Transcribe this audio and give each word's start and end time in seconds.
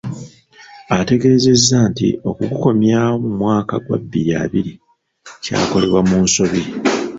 Ategeezezza 0.97 1.77
nti 1.91 2.07
okugukomyawo 2.29 3.15
mu 3.23 3.31
mwaka 3.39 3.73
gwa 3.83 3.97
bbiri 4.03 4.31
abiri 4.43 4.73
kyakolebwa 5.43 6.01
mu 6.09 6.17
nsobi. 6.25 6.61